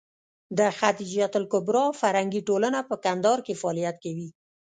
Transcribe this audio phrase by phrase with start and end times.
[0.57, 4.29] د خدېجه الکبرا فرهنګي ټولنه په کندهار کې فعالیت کوي.